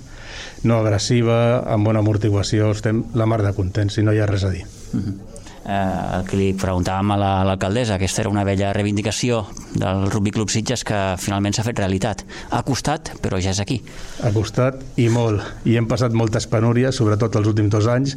no 0.65 0.81
agressiva, 0.81 1.63
amb 1.71 1.87
bona 1.87 2.01
amortiguació, 2.01 2.71
estem 2.73 3.05
la 3.15 3.27
mar 3.27 3.43
de 3.45 3.53
contents 3.57 3.99
i 3.99 4.05
no 4.05 4.13
hi 4.13 4.21
ha 4.21 4.31
res 4.31 4.45
a 4.45 4.51
dir. 4.51 4.65
Uh 4.93 4.97
mhm. 4.97 5.34
Eh, 5.65 6.19
el 6.19 6.27
que 6.29 6.39
li 6.39 6.49
preguntàvem 6.59 7.15
a 7.15 7.19
l'alcaldessa, 7.19 7.95
la, 7.95 7.99
aquesta 7.99 8.23
era 8.23 8.33
una 8.33 8.45
vella 8.47 8.73
reivindicació 8.77 9.45
del 9.75 10.07
Rugby 10.11 10.33
Club 10.35 10.53
Sitges 10.53 10.85
que 10.87 11.01
finalment 11.21 11.57
s'ha 11.57 11.67
fet 11.67 11.81
realitat. 11.81 12.25
Ha 12.51 12.63
costat, 12.67 13.15
però 13.25 13.41
ja 13.43 13.55
és 13.55 13.63
aquí. 13.65 13.81
Ha 14.23 14.33
costat 14.35 14.81
i 15.01 15.09
molt, 15.13 15.43
i 15.69 15.79
hem 15.81 15.89
passat 15.91 16.17
moltes 16.17 16.49
penúries, 16.51 16.97
sobretot 16.97 17.41
els 17.41 17.51
últims 17.51 17.73
dos 17.73 17.89
anys, 17.91 18.17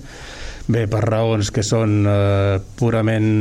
bé, 0.68 0.88
per 0.92 1.04
raons 1.08 1.52
que 1.52 1.64
són 1.66 2.02
eh, 2.08 2.58
purament 2.80 3.32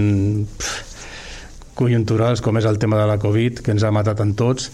conjunturals 1.77 2.41
com 2.41 2.57
és 2.57 2.65
el 2.65 2.79
tema 2.81 2.97
de 2.97 3.09
la 3.11 3.19
Covid, 3.21 3.61
que 3.61 3.75
ens 3.75 3.85
ha 3.85 3.93
matat 3.93 4.23
en 4.25 4.33
tots, 4.39 4.71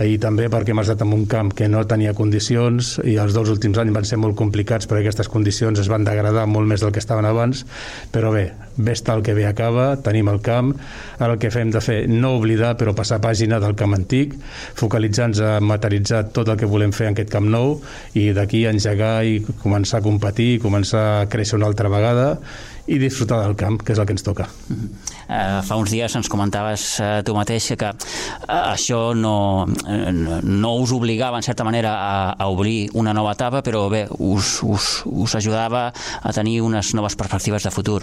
ahir 0.00 0.18
també 0.22 0.46
perquè 0.52 0.72
hem 0.72 0.80
estat 0.80 1.02
en 1.04 1.12
un 1.12 1.26
camp 1.28 1.50
que 1.56 1.68
no 1.68 1.82
tenia 1.88 2.14
condicions 2.16 2.94
i 3.04 3.18
els 3.20 3.34
dos 3.36 3.50
últims 3.52 3.76
anys 3.82 3.92
van 3.92 4.08
ser 4.08 4.18
molt 4.20 4.36
complicats 4.38 4.88
perquè 4.88 5.04
aquestes 5.04 5.28
condicions 5.28 5.80
es 5.82 5.90
van 5.92 6.06
degradar 6.06 6.46
molt 6.48 6.68
més 6.68 6.80
del 6.80 6.94
que 6.94 7.02
estaven 7.02 7.28
abans, 7.28 7.66
però 8.12 8.32
bé, 8.32 8.46
està 8.88 9.16
el 9.18 9.24
que 9.26 9.34
bé 9.36 9.44
acaba, 9.48 9.90
tenim 10.00 10.30
el 10.32 10.40
camp, 10.44 10.72
ara 11.18 11.34
el 11.34 11.42
que 11.42 11.52
fem 11.52 11.70
de 11.74 11.84
fer, 11.84 12.00
no 12.08 12.34
oblidar 12.38 12.74
però 12.80 12.96
passar 12.96 13.20
pàgina 13.20 13.60
del 13.60 13.76
camp 13.76 13.98
antic, 13.98 14.34
focalitzar-nos 14.80 15.42
a 15.44 15.54
materialitzar 15.60 16.24
tot 16.32 16.48
el 16.48 16.60
que 16.60 16.70
volem 16.70 16.96
fer 16.96 17.10
en 17.10 17.16
aquest 17.16 17.32
camp 17.32 17.50
nou 17.52 17.76
i 18.16 18.30
d'aquí 18.32 18.64
engegar 18.70 19.18
i 19.28 19.40
començar 19.62 20.00
a 20.00 20.06
competir, 20.06 20.56
començar 20.64 21.06
a 21.20 21.26
créixer 21.28 21.60
una 21.60 21.68
altra 21.68 21.92
vegada 21.92 22.38
i 22.86 22.98
disfrutar 22.98 23.40
del 23.44 23.54
camp, 23.56 23.80
que 23.82 23.94
és 23.94 23.98
el 23.98 24.06
que 24.06 24.12
ens 24.16 24.22
toca. 24.22 24.48
Uh 24.68 24.76
-huh. 24.76 24.88
uh, 25.28 25.62
fa 25.64 25.76
uns 25.76 25.90
dies 25.90 26.14
ens 26.16 26.28
comentaves 26.28 27.00
uh, 27.00 27.22
tu 27.24 27.34
mateix 27.34 27.72
que 27.78 27.88
uh, 27.88 28.74
això 28.74 29.14
no, 29.14 29.64
uh, 29.64 30.40
no 30.42 30.74
us 30.76 30.92
obligava, 30.92 31.36
en 31.36 31.42
certa 31.42 31.64
manera, 31.64 31.94
a, 31.94 32.32
a 32.32 32.46
obrir 32.48 32.90
una 32.94 33.12
nova 33.12 33.32
etapa, 33.32 33.62
però 33.62 33.88
bé, 33.88 34.06
us, 34.18 34.62
us, 34.62 35.02
us 35.06 35.34
ajudava 35.34 35.92
a 36.22 36.32
tenir 36.32 36.60
unes 36.62 36.94
noves 36.94 37.16
perspectives 37.16 37.62
de 37.62 37.70
futur. 37.70 38.02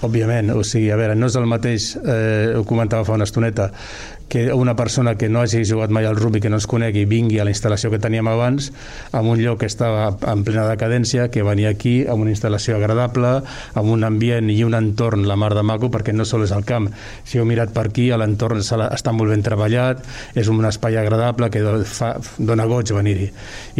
Òbviament, 0.00 0.50
o 0.56 0.62
sigui, 0.64 0.90
a 0.90 0.96
veure, 0.96 1.14
no 1.14 1.26
és 1.26 1.36
el 1.36 1.44
mateix, 1.46 1.96
eh, 1.96 2.54
ho 2.56 2.64
comentava 2.64 3.04
fa 3.04 3.12
una 3.12 3.24
estoneta, 3.24 3.70
que 4.30 4.54
una 4.54 4.76
persona 4.76 5.16
que 5.18 5.28
no 5.28 5.40
hagi 5.42 5.64
jugat 5.66 5.90
mai 5.90 6.06
al 6.06 6.14
rugby, 6.14 6.38
que 6.40 6.48
no 6.48 6.60
ens 6.60 6.68
conegui, 6.70 7.02
vingui 7.04 7.40
a 7.42 7.44
la 7.44 7.50
instal·lació 7.50 7.90
que 7.90 7.98
teníem 7.98 8.28
abans, 8.30 8.70
en 9.10 9.26
un 9.26 9.42
lloc 9.42 9.58
que 9.60 9.66
estava 9.66 10.04
en 10.30 10.44
plena 10.46 10.68
decadència, 10.68 11.26
que 11.34 11.42
venia 11.42 11.72
aquí 11.74 12.04
amb 12.06 12.22
una 12.22 12.30
instal·lació 12.30 12.78
agradable, 12.78 13.32
amb 13.74 13.90
un 13.90 14.06
ambient 14.06 14.52
i 14.54 14.62
un 14.62 14.78
entorn 14.78 15.26
la 15.26 15.34
mar 15.34 15.50
de 15.58 15.66
maco, 15.66 15.90
perquè 15.90 16.14
no 16.14 16.24
sols 16.24 16.46
és 16.46 16.54
el 16.54 16.62
camp. 16.64 16.86
Si 17.26 17.42
heu 17.42 17.48
mirat 17.48 17.74
per 17.74 17.88
aquí, 17.90 18.06
l'entorn 18.14 18.62
està 18.62 19.10
molt 19.10 19.34
ben 19.34 19.42
treballat, 19.42 20.06
és 20.38 20.48
un 20.48 20.62
espai 20.64 21.00
agradable 21.02 21.50
que 21.50 21.66
fa, 21.90 22.14
dona 22.38 22.70
goig 22.70 22.94
venir-hi. 22.94 23.32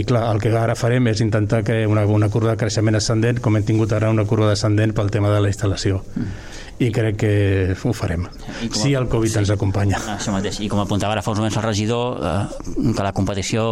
I 0.03 0.05
clar, 0.05 0.27
el 0.35 0.43
que 0.43 0.51
ara 0.51 0.75
farem 0.75 1.07
és 1.15 1.23
intentar 1.23 1.63
que 1.63 1.85
una, 1.87 2.03
una 2.11 2.29
curva 2.29 2.57
de 2.57 2.59
creixement 2.59 2.99
ascendent, 2.99 3.39
com 3.39 3.55
hem 3.55 3.71
tingut 3.71 3.95
ara 3.95 4.11
una 4.11 4.27
curva 4.27 4.51
descendent 4.51 4.99
pel 4.99 5.15
tema 5.15 5.31
de 5.31 5.47
la 5.47 5.55
instal·lació. 5.55 6.03
Mm 6.19 6.51
i 6.81 6.89
crec 6.95 7.19
que 7.21 7.33
ho 7.77 7.93
farem 7.97 8.25
si 8.73 8.95
el 8.97 9.09
Covid 9.13 9.35
sí. 9.35 9.39
ens 9.43 9.53
acompanya 9.53 10.01
això 10.17 10.33
mateix, 10.33 10.61
i 10.65 10.69
com 10.73 10.81
apuntava 10.83 11.13
ara 11.17 11.25
fa 11.25 11.35
uns 11.35 11.43
moments 11.43 11.59
el 11.61 11.67
regidor 11.67 12.21
eh, 12.25 12.93
que 12.97 13.05
la 13.05 13.13
competició 13.17 13.69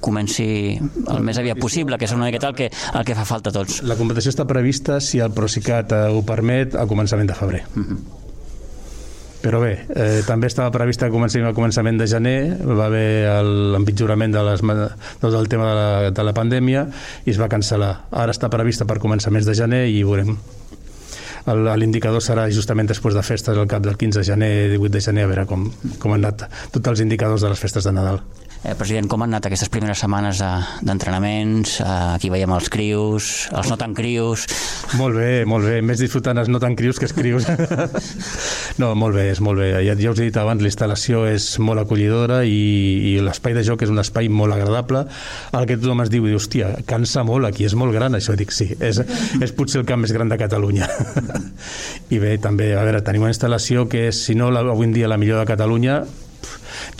comenci 0.00 0.48
el 0.78 1.22
més 1.26 1.42
aviat 1.42 1.60
possible 1.62 1.98
que 1.98 2.06
és 2.06 2.14
una 2.14 2.30
miqueta 2.30 2.52
el 2.52 2.58
que, 2.58 2.70
el 2.70 3.06
que 3.08 3.18
fa 3.18 3.26
falta 3.28 3.50
a 3.50 3.58
tots 3.58 3.82
la 3.86 3.98
competició 3.98 4.34
està 4.34 4.46
prevista 4.48 5.00
si 5.02 5.22
el 5.22 5.34
Procicat 5.34 5.94
eh, 5.96 6.02
ho 6.14 6.24
permet 6.26 6.78
a 6.78 6.86
començament 6.90 7.30
de 7.30 7.38
febrer 7.38 7.64
mhm. 7.74 7.86
-huh. 7.86 8.20
Però 9.42 9.58
bé, 9.58 9.72
eh, 9.90 10.22
també 10.22 10.46
estava 10.46 10.70
prevista 10.70 11.08
que 11.08 11.10
comencem 11.10 11.42
a 11.44 11.52
començament 11.52 11.98
de 11.98 12.06
gener, 12.06 12.58
va 12.62 12.86
haver 12.86 13.42
l'empitjorament 13.42 14.32
de 14.32 14.42
les, 14.46 14.62
del 14.62 15.48
tema 15.48 15.66
de 15.66 15.74
la, 15.74 16.10
de 16.14 16.22
la 16.22 16.32
pandèmia 16.32 16.86
i 17.26 17.30
es 17.34 17.40
va 17.42 17.50
cancel·lar. 17.50 18.06
Ara 18.12 18.30
està 18.30 18.48
prevista 18.48 18.86
per 18.86 19.00
començaments 19.02 19.44
de 19.44 19.54
gener 19.58 19.88
i 19.90 20.04
veurem 20.04 20.36
l'indicador 21.46 22.22
serà 22.22 22.48
justament 22.50 22.88
després 22.90 23.16
de 23.16 23.24
festes, 23.26 23.58
al 23.58 23.68
cap 23.70 23.82
del 23.82 23.98
15 23.98 24.20
de 24.20 24.24
gener, 24.26 24.52
18 24.76 24.92
de 24.92 25.04
gener, 25.08 25.26
a 25.26 25.32
veure 25.32 25.46
com, 25.50 25.66
com 25.98 26.14
han 26.14 26.24
anat 26.24 26.46
tots 26.70 26.94
els 26.94 27.02
indicadors 27.04 27.42
de 27.42 27.52
les 27.52 27.60
festes 27.60 27.88
de 27.88 27.94
Nadal. 27.94 28.22
Eh, 28.62 28.76
president, 28.78 29.08
com 29.10 29.24
han 29.24 29.32
anat 29.32 29.48
aquestes 29.48 29.66
primeres 29.74 29.98
setmanes 29.98 30.38
d'entrenaments? 30.86 31.72
De, 31.80 31.82
eh, 31.82 32.12
aquí 32.14 32.28
veiem 32.30 32.52
els 32.54 32.68
crius, 32.70 33.30
els 33.50 33.66
no 33.72 33.74
tan 33.80 33.90
crius... 33.98 34.44
Molt 35.00 35.16
bé, 35.18 35.42
molt 35.50 35.66
bé. 35.66 35.80
Més 35.82 35.98
disfrutant 35.98 36.38
els 36.38 36.50
no 36.52 36.60
tan 36.62 36.76
crius 36.78 37.00
que 37.00 37.08
els 37.08 37.14
crius. 37.16 37.48
no, 38.82 38.92
molt 38.94 39.18
bé, 39.18 39.26
és 39.32 39.42
molt 39.42 39.58
bé. 39.58 39.72
Ja, 39.82 39.96
ja 39.98 40.14
us 40.14 40.22
he 40.22 40.28
dit 40.28 40.38
abans, 40.38 40.62
l'instal·lació 40.62 41.24
és 41.26 41.48
molt 41.58 41.82
acollidora 41.82 42.42
i, 42.46 42.62
i 43.10 43.18
l'espai 43.24 43.58
de 43.58 43.66
joc 43.66 43.82
és 43.82 43.90
un 43.90 43.98
espai 43.98 44.30
molt 44.30 44.54
agradable. 44.54 45.08
El 45.58 45.66
que 45.66 45.80
tothom 45.82 46.06
es 46.06 46.14
diu, 46.14 46.30
i 46.30 46.38
hòstia, 46.38 46.70
cansa 46.86 47.26
molt, 47.26 47.50
aquí 47.50 47.66
és 47.66 47.74
molt 47.74 47.96
gran, 47.96 48.14
això. 48.14 48.38
Dic, 48.38 48.54
sí, 48.54 48.70
és, 48.78 49.02
és 49.42 49.58
potser 49.58 49.82
el 49.82 49.88
camp 49.90 50.06
més 50.06 50.14
gran 50.14 50.30
de 50.30 50.38
Catalunya. 50.38 50.86
I 52.14 52.22
bé, 52.22 52.36
també, 52.38 52.76
a 52.78 52.86
veure, 52.86 53.02
tenim 53.02 53.26
una 53.26 53.34
instal·lació 53.34 53.88
que 53.90 54.10
és, 54.12 54.26
si 54.28 54.38
no, 54.38 54.54
avui 54.54 54.86
en 54.86 54.94
dia 54.94 55.10
la 55.10 55.18
millor 55.18 55.42
de 55.42 55.50
Catalunya, 55.50 56.04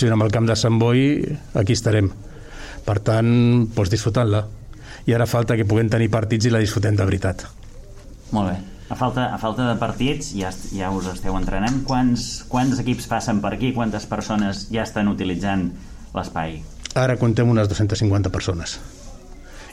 junt 0.01 0.15
amb 0.15 0.27
el 0.27 0.33
camp 0.35 0.49
de 0.49 0.57
Sant 0.59 0.79
Boi, 0.81 1.23
aquí 1.59 1.77
estarem. 1.77 2.11
Per 2.87 2.99
tant, 3.07 3.31
doncs 3.75 3.93
disfrutant-la. 3.93 4.43
I 5.07 5.15
ara 5.17 5.27
falta 5.27 5.57
que 5.59 5.67
puguem 5.69 5.91
tenir 5.91 6.11
partits 6.11 6.47
i 6.47 6.53
la 6.55 6.63
disfrutem 6.63 6.99
de 6.99 7.07
veritat. 7.07 7.47
Molt 8.33 8.53
bé. 8.53 8.57
A 8.93 8.97
falta, 8.99 9.29
a 9.33 9.39
falta 9.41 9.67
de 9.71 9.77
partits, 9.81 10.35
ja, 10.37 10.51
ja 10.75 10.91
us 10.93 11.07
esteu 11.13 11.37
entrenant. 11.39 11.81
Quants, 11.89 12.45
quants 12.53 12.83
equips 12.83 13.09
passen 13.09 13.41
per 13.41 13.55
aquí? 13.57 13.73
Quantes 13.73 14.05
persones 14.11 14.67
ja 14.73 14.85
estan 14.85 15.09
utilitzant 15.09 15.71
l'espai? 16.13 16.59
Ara 16.99 17.17
contem 17.17 17.49
unes 17.49 17.71
250 17.73 18.35
persones 18.35 18.77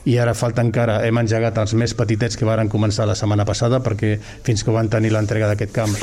i 0.08 0.16
ara 0.18 0.32
falta 0.34 0.62
encara, 0.64 1.00
hem 1.04 1.18
engegat 1.20 1.58
els 1.60 1.74
més 1.76 1.92
petitets 1.96 2.38
que 2.38 2.48
varen 2.48 2.70
començar 2.72 3.06
la 3.08 3.16
setmana 3.18 3.44
passada 3.44 3.82
perquè 3.84 4.14
fins 4.46 4.64
que 4.64 4.72
van 4.72 4.88
tenir 4.88 5.12
l'entrega 5.12 5.50
d'aquest 5.50 5.74
camp 5.76 5.96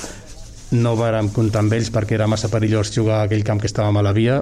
no 0.76 0.96
vàrem 1.00 1.30
comptar 1.32 1.62
amb 1.64 1.74
ells 1.78 1.90
perquè 1.94 2.18
era 2.18 2.28
massa 2.28 2.50
perillós 2.52 2.92
jugar 2.92 3.22
a 3.22 3.28
aquell 3.28 3.46
camp 3.48 3.62
que 3.62 3.70
estàvem 3.70 4.00
a 4.00 4.04
la 4.04 4.12
via. 4.16 4.42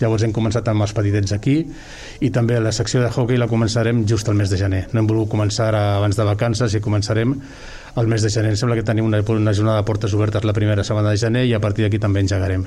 Llavors 0.00 0.22
hem 0.26 0.34
començat 0.34 0.68
amb 0.70 0.84
els 0.86 0.94
petitets 0.94 1.34
aquí 1.34 1.56
i 2.22 2.30
també 2.34 2.60
la 2.62 2.72
secció 2.74 3.02
de 3.02 3.10
hockey 3.10 3.38
la 3.38 3.50
començarem 3.50 4.04
just 4.06 4.28
al 4.28 4.38
mes 4.38 4.50
de 4.50 4.58
gener. 4.60 4.84
No 4.92 5.02
hem 5.02 5.10
volgut 5.10 5.32
començar 5.34 5.72
abans 5.74 6.18
de 6.18 6.26
vacances 6.26 6.74
i 6.74 6.82
començarem 6.82 7.34
al 7.94 8.10
mes 8.10 8.22
de 8.22 8.30
gener. 8.30 8.54
Em 8.54 8.60
sembla 8.60 8.78
que 8.78 8.86
tenim 8.86 9.06
una, 9.06 9.22
una 9.34 9.54
jornada 9.54 9.82
de 9.82 9.88
portes 9.90 10.14
obertes 10.14 10.46
la 10.46 10.54
primera 10.54 10.86
setmana 10.86 11.10
de 11.10 11.22
gener 11.22 11.44
i 11.46 11.54
a 11.54 11.62
partir 11.62 11.86
d'aquí 11.86 11.98
també 12.02 12.22
engegarem. 12.22 12.66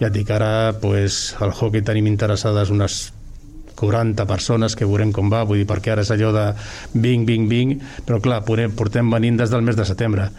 Ja 0.00 0.08
et 0.08 0.16
dic, 0.16 0.30
ara 0.30 0.74
pues, 0.80 1.36
el 1.40 1.52
hockey 1.52 1.84
tenim 1.84 2.08
interessades 2.10 2.72
unes 2.74 3.12
40 3.78 4.26
persones 4.30 4.76
que 4.76 4.88
veurem 4.88 5.12
com 5.14 5.30
va, 5.32 5.44
vull 5.44 5.60
dir, 5.62 5.68
perquè 5.68 5.92
ara 5.94 6.04
és 6.04 6.12
allò 6.14 6.32
de 6.34 6.46
vinc, 6.94 7.26
vinc, 7.28 7.48
vinc, 7.50 7.84
però 8.06 8.20
clar, 8.22 8.42
portem 8.46 9.10
venint 9.10 9.38
des 9.40 9.52
del 9.52 9.64
mes 9.66 9.76
de 9.76 9.86
setembre. 9.88 10.30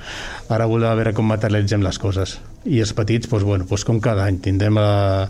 Ara 0.49 0.67
volem 0.71 0.97
veure 0.97 1.13
com 1.13 1.27
materialitzem 1.27 1.83
les 1.85 1.99
coses. 1.99 2.39
I 2.65 2.81
els 2.81 2.93
petits, 2.97 3.29
doncs, 3.29 3.45
bueno, 3.47 3.69
doncs 3.69 3.85
com 3.87 4.01
cada 4.01 4.25
any, 4.25 4.39
tindrem 4.43 4.79
la, 4.79 5.27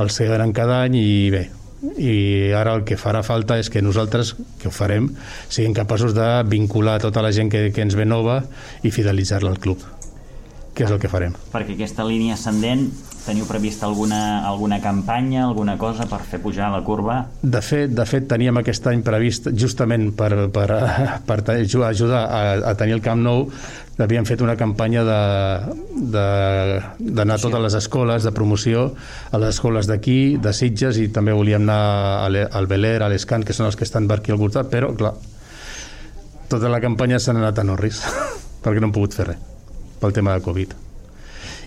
el 0.00 0.10
Segaran 0.10 0.54
cada 0.56 0.82
any 0.86 0.98
i 1.00 1.30
bé, 1.34 1.46
i 1.98 2.52
ara 2.54 2.76
el 2.78 2.84
que 2.86 2.98
farà 2.98 3.24
falta 3.26 3.58
és 3.58 3.70
que 3.70 3.82
nosaltres, 3.82 4.36
que 4.60 4.70
ho 4.70 4.74
farem, 4.74 5.10
siguem 5.48 5.74
capaços 5.74 6.14
de 6.14 6.28
vincular 6.46 7.00
tota 7.02 7.24
la 7.24 7.32
gent 7.34 7.50
que, 7.50 7.70
que 7.74 7.82
ens 7.82 7.98
ve 7.98 8.06
nova 8.06 8.42
i 8.82 8.94
fidelitzar-la 8.94 9.50
al 9.50 9.60
club 9.62 9.82
que 10.72 10.86
és 10.86 10.92
el 10.92 11.00
que 11.00 11.10
farem. 11.12 11.34
Perquè 11.52 11.74
aquesta 11.76 12.04
línia 12.08 12.36
ascendent 12.38 12.86
Teniu 13.22 13.46
previst 13.46 13.84
alguna, 13.86 14.42
alguna 14.48 14.80
campanya, 14.82 15.44
alguna 15.46 15.76
cosa 15.78 16.08
per 16.10 16.18
fer 16.26 16.40
pujar 16.42 16.72
la 16.74 16.80
curva? 16.82 17.20
De 17.42 17.60
fet, 17.62 17.92
de 17.94 18.06
fet 18.08 18.26
teníem 18.30 18.58
aquest 18.58 18.88
any 18.90 19.04
previst 19.06 19.46
justament 19.54 20.10
per, 20.18 20.48
per, 20.50 20.66
per 21.28 21.38
ajudar 21.54 22.24
a, 22.26 22.42
a 22.72 22.74
tenir 22.74 22.98
el 22.98 23.04
Camp 23.04 23.22
Nou 23.22 23.46
havíem 24.02 24.24
fet 24.26 24.40
una 24.42 24.56
campanya 24.58 25.02
d'anar 26.02 27.36
a 27.36 27.40
totes 27.40 27.60
les 27.62 27.74
escoles 27.78 28.26
de 28.26 28.32
promoció 28.34 28.94
a 29.30 29.38
les 29.38 29.54
escoles 29.54 29.86
d'aquí, 29.86 30.36
de 30.42 30.52
Sitges 30.56 30.98
i 30.98 31.08
també 31.14 31.32
volíem 31.36 31.62
anar 31.62 32.26
al 32.26 32.66
Beler, 32.70 33.02
a 33.02 33.08
l'Escant 33.12 33.44
que 33.46 33.54
són 33.56 33.66
els 33.70 33.76
que 33.78 33.86
estan 33.88 34.08
per 34.10 34.18
aquí 34.20 34.32
al 34.32 34.40
voltant 34.42 34.68
però 34.70 34.92
clar, 34.96 35.14
tota 36.48 36.68
la 36.72 36.80
campanya 36.84 37.18
s'ha 37.22 37.34
anat 37.36 37.58
a 37.58 37.64
Norris 37.68 38.02
perquè 38.64 38.80
no 38.80 38.86
hem 38.90 38.96
pogut 38.96 39.14
fer 39.16 39.26
res 39.32 39.38
pel 40.02 40.12
tema 40.16 40.34
de 40.34 40.42
Covid 40.44 40.91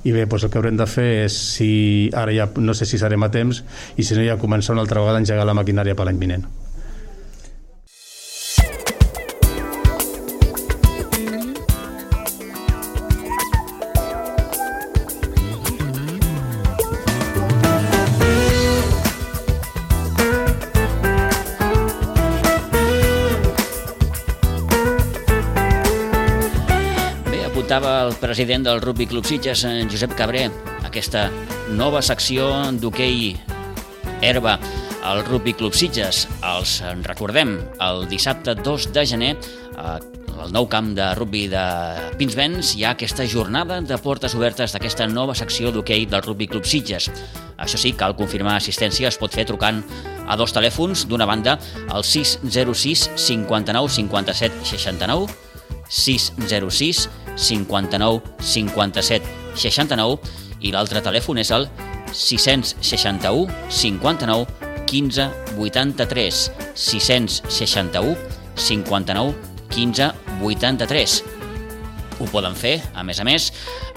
i 0.05 0.13
bé, 0.13 0.27
doncs 0.29 0.45
el 0.45 0.53
que 0.53 0.61
haurem 0.61 0.77
de 0.77 0.85
fer 0.89 1.07
és 1.25 1.37
si 1.55 1.69
ara 2.13 2.33
ja 2.35 2.45
no 2.61 2.77
sé 2.77 2.85
si 2.85 3.01
serem 3.01 3.25
a 3.25 3.31
temps 3.33 3.63
i 3.97 4.05
si 4.05 4.17
no 4.17 4.25
ja 4.25 4.37
començar 4.41 4.77
una 4.77 4.85
altra 4.85 5.01
vegada 5.01 5.17
a 5.17 5.25
engegar 5.25 5.47
la 5.49 5.57
maquinària 5.57 5.97
per 5.97 6.05
l'any 6.05 6.21
vinent 6.21 6.45
apuntava 27.65 28.03
el 28.05 28.13
president 28.21 28.63
del 28.63 28.79
Rugby 28.79 29.07
Club 29.07 29.25
Sitges, 29.25 29.63
en 29.65 29.89
Josep 29.89 30.11
Cabré, 30.13 30.43
aquesta 30.85 31.31
nova 31.73 31.97
secció 32.05 32.45
d'hoquei 32.77 33.31
herba 34.21 34.59
al 35.01 35.23
Rugby 35.25 35.55
Club 35.57 35.73
Sitges. 35.73 36.27
Els 36.45 36.75
recordem, 37.07 37.55
el 37.81 38.05
dissabte 38.11 38.53
2 38.53 38.85
de 38.93 39.05
gener, 39.09 39.31
al 39.81 40.53
nou 40.53 40.69
camp 40.69 40.93
de 40.93 41.09
rugby 41.17 41.47
de 41.49 41.65
Pinsbens, 42.19 42.75
hi 42.77 42.85
ha 42.85 42.93
aquesta 42.93 43.25
jornada 43.25 43.81
de 43.81 43.97
portes 43.97 44.37
obertes 44.37 44.77
d'aquesta 44.77 45.09
nova 45.09 45.33
secció 45.33 45.73
d'hoquei 45.73 46.05
del 46.05 46.21
Rugby 46.21 46.45
Club 46.45 46.69
Sitges. 46.69 47.09
Això 47.57 47.81
sí, 47.81 47.95
cal 47.97 48.13
confirmar 48.13 48.59
assistència, 48.59 49.09
es 49.09 49.17
pot 49.17 49.33
fer 49.33 49.49
trucant 49.49 49.81
a 50.29 50.37
dos 50.37 50.53
telèfons, 50.53 51.07
d'una 51.09 51.25
banda 51.25 51.57
el 51.89 52.05
606 52.05 53.09
59 53.25 53.95
57 53.97 54.69
69, 54.75 55.33
606 55.89 57.07
59 57.35 58.21
57 58.39 59.23
69 59.55 60.17
i 60.65 60.71
l'altre 60.73 61.03
telèfon 61.05 61.39
és 61.43 61.51
el 61.55 61.67
661 62.15 63.47
59 63.69 64.45
15 64.85 65.29
83 65.57 66.43
661 66.73 68.15
59 68.55 69.33
15 69.75 70.11
83 70.41 71.23
ho 72.19 72.27
poden 72.31 72.55
fer, 72.55 72.79
a 72.95 73.03
més 73.03 73.19
a 73.19 73.25
més, 73.27 73.49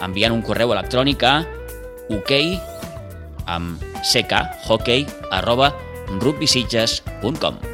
enviant 0.02 0.35
un 0.35 0.42
correu 0.42 0.75
electrònic 0.75 1.23
a 1.23 1.37
ok 2.11 2.35
amb 3.49 3.88
ck, 4.02 4.45
hockey, 4.68 5.07
arroba 5.30 5.73
rugbysitges.com 6.18 7.67